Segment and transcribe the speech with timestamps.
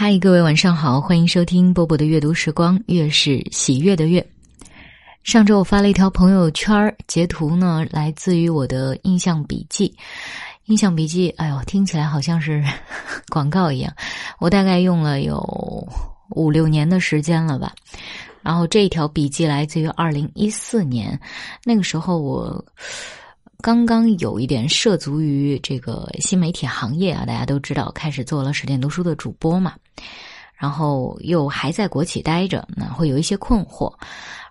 [0.00, 4.24] 嗨，各位晚上好，欢迎收听波波的阅读时光，月是喜悦的月。
[5.24, 9.92] 上周我发了一条朋友圈截图呢，来自于我的印象笔记。
[10.66, 12.62] 印象笔记，哎呦，听起来好像是
[13.28, 13.92] 广告一样。
[14.38, 15.36] 我大概用了有
[16.30, 17.74] 五六年的时间了吧。
[18.40, 21.18] 然后这一条笔记来自于二零一四年，
[21.64, 22.64] 那个时候我。
[23.60, 29.74] 刚刚有一点涉足于这个新媒体行业啊，大家都知道，开始做了十点读书的主播嘛，
[30.54, 33.92] 然后又还在国企待着，那会有一些困惑。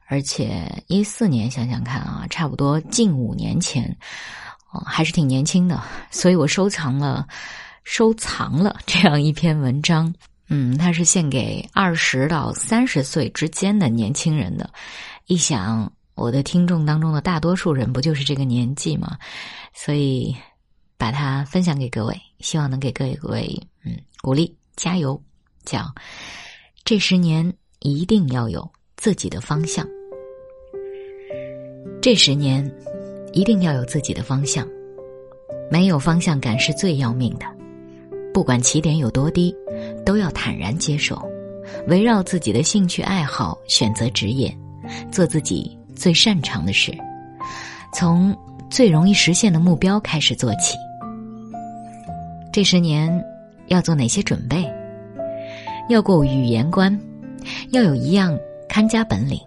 [0.07, 3.83] 而且一四年想想看啊，差不多近五年前，
[4.71, 5.81] 哦还是挺年轻的，
[6.11, 7.25] 所以我收藏了
[7.85, 10.13] 收藏了这样一篇文章。
[10.49, 14.69] 嗯，它是献给二十到三十岁之间的年轻人的。
[15.27, 15.89] 一想。
[16.17, 19.17] 我的听众当中的大多数人不就是这个年纪吗？
[19.73, 20.35] 所以
[20.97, 25.21] 把它分享给各位，希望能给各位嗯鼓励加油。
[25.63, 25.93] 叫
[26.85, 29.85] 这十年一定要有自己的方向。
[32.01, 32.65] 这十年
[33.33, 34.65] 一定要有自己的方向，
[35.69, 37.45] 没有方向感是最要命的。
[38.33, 39.53] 不管起点有多低，
[40.05, 41.21] 都要坦然接受，
[41.87, 44.57] 围绕自己的兴趣爱好选择职业，
[45.11, 45.77] 做自己。
[45.97, 46.95] 最擅长的事，
[47.91, 48.33] 从
[48.69, 50.75] 最容易实现的目标开始做起。
[52.53, 53.23] 这十年
[53.67, 54.63] 要做哪些准备？
[55.89, 56.97] 要过语言关，
[57.71, 58.37] 要有一样
[58.69, 59.39] 看家本领，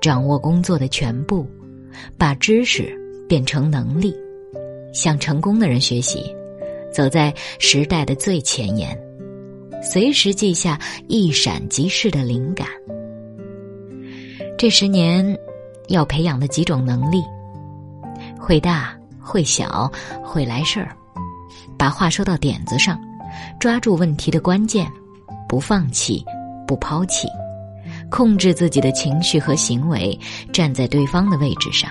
[0.00, 1.46] 掌握工作的全部，
[2.18, 2.92] 把知识
[3.28, 4.14] 变成能力，
[4.92, 6.34] 向成功的人学习，
[6.92, 8.98] 走在时代的最前沿，
[9.82, 12.66] 随时记下一闪即逝的灵感。
[14.58, 15.38] 这十年。
[15.92, 17.22] 要培养的几种能力：
[18.38, 19.92] 会大、会小、
[20.24, 20.96] 会来事儿，
[21.76, 22.98] 把话说到点子上，
[23.60, 24.90] 抓住问题的关键，
[25.46, 26.24] 不放弃、
[26.66, 27.28] 不抛弃，
[28.10, 30.18] 控制自己的情绪和行为，
[30.50, 31.90] 站在对方的位置上。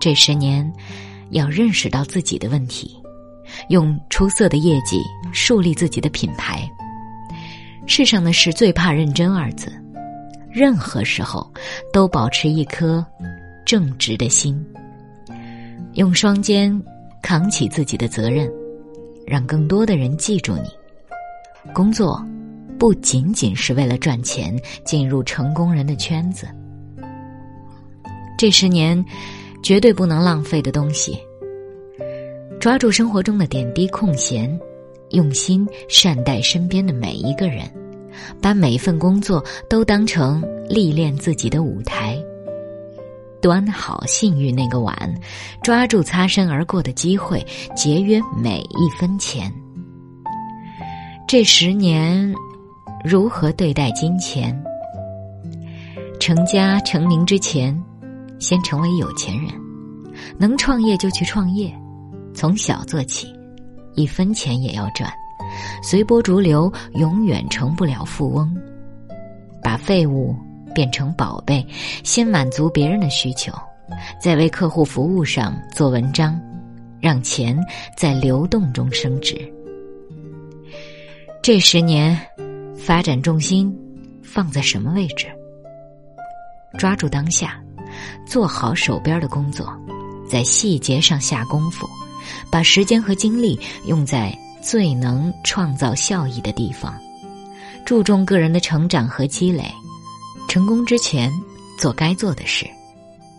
[0.00, 0.72] 这十年，
[1.32, 2.96] 要认识到自己的问题，
[3.68, 5.02] 用出色的业绩
[5.34, 6.66] 树立自己的品牌。
[7.86, 9.70] 世上的事最怕认真二字。
[10.54, 11.52] 任何时候，
[11.92, 13.04] 都保持一颗
[13.66, 14.64] 正直的心，
[15.94, 16.80] 用双肩
[17.20, 18.48] 扛起自己的责任，
[19.26, 20.70] 让更多的人记住你。
[21.72, 22.24] 工作
[22.78, 26.46] 不仅仅是为了赚钱，进入成功人的圈子。
[28.38, 29.04] 这十年，
[29.60, 31.18] 绝对不能浪费的东西，
[32.60, 34.56] 抓住生活中的点滴空闲，
[35.10, 37.68] 用心善待身边的每一个人。
[38.40, 42.16] 把每一份工作都当成历练自己的舞台，
[43.40, 44.96] 端好幸运那个碗，
[45.62, 47.44] 抓住擦身而过的机会，
[47.76, 49.52] 节约每一分钱。
[51.26, 52.34] 这十年，
[53.04, 54.56] 如何对待金钱？
[56.20, 57.78] 成家成名之前，
[58.38, 59.48] 先成为有钱人。
[60.38, 61.74] 能创业就去创业，
[62.32, 63.28] 从小做起，
[63.94, 65.12] 一分钱也要赚。
[65.82, 68.56] 随波逐流，永远成不了富翁。
[69.62, 70.34] 把废物
[70.74, 71.66] 变成宝贝，
[72.02, 73.52] 先满足别人的需求，
[74.20, 76.40] 在为客户服务上做文章，
[77.00, 77.58] 让钱
[77.96, 79.36] 在流动中升值。
[81.42, 82.18] 这十年，
[82.76, 83.74] 发展重心
[84.22, 85.26] 放在什么位置？
[86.78, 87.62] 抓住当下，
[88.26, 89.72] 做好手边的工作，
[90.28, 91.86] 在细节上下功夫，
[92.50, 94.36] 把时间和精力用在。
[94.64, 96.98] 最能创造效益的地方，
[97.84, 99.70] 注重个人的成长和积累。
[100.48, 101.30] 成功之前
[101.78, 102.66] 做该做的事，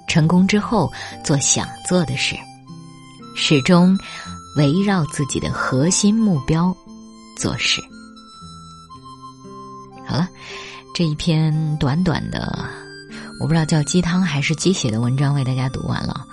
[0.08, 0.91] 成功之后
[1.24, 2.36] 做想做的事，
[3.36, 3.97] 始终
[4.56, 6.75] 围绕自己的核心目标
[7.36, 7.81] 做事。
[10.06, 10.30] 好了，
[10.94, 12.63] 这一篇短短的，
[13.40, 16.24] 我不知道叫鸡汤还是鸡血的文章为大家读完了，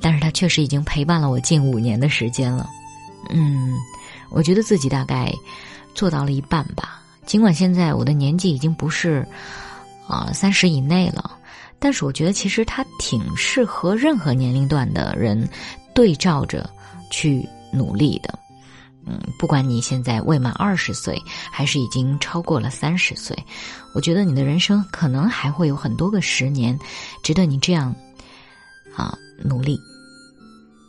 [0.00, 2.68] 但是它确实已经陪伴了我近五年的时间了。
[3.28, 3.76] 嗯。
[4.30, 5.32] 我觉得自己大概
[5.94, 7.02] 做到了一半吧。
[7.26, 9.26] 尽管现在我的年纪已经不是
[10.08, 11.38] 啊三十以内了，
[11.78, 15.48] 但是我觉得其实它挺适合任何年龄段的人
[15.94, 16.68] 对照着
[17.10, 18.38] 去努力的。
[19.06, 23.36] 嗯，不管你现在未满二十岁，还是已经超过了三十岁，
[23.94, 26.78] 我觉得你的人生可能还会有很多个十年
[27.22, 27.94] 值得你这样
[28.94, 29.80] 啊努力。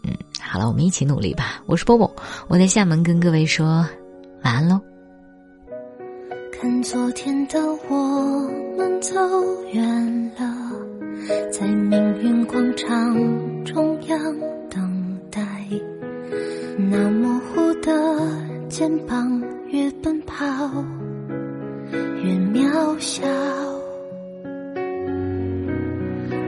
[0.04, 1.62] 嗯，好了，我们一起努力吧。
[1.66, 2.16] 我是波波，
[2.48, 3.86] 我在厦门跟各位说
[4.44, 4.80] 晚安喽。
[6.52, 7.60] 看昨天的
[7.90, 9.16] 我们走
[9.72, 10.72] 远了，
[11.52, 14.20] 在命运广场中央
[14.70, 15.42] 等待，
[16.78, 17.92] 那模糊的
[18.70, 20.46] 肩膀越奔跑。
[21.92, 23.71] 越渺小。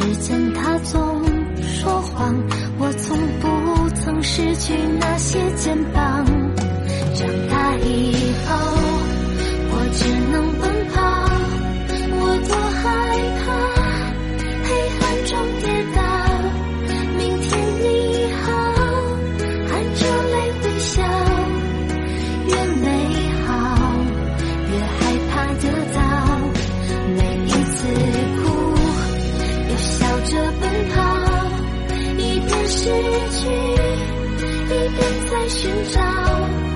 [0.00, 1.22] 时间它总
[1.60, 2.32] 说谎，
[2.78, 6.24] 我从不曾失去那些肩膀。
[7.14, 8.14] 长大以
[8.46, 8.54] 后，
[35.48, 36.67] 寻找。